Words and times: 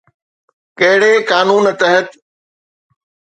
ڪهڙي 0.79 1.13
قانون 1.29 1.65
تحت؟ 1.79 2.07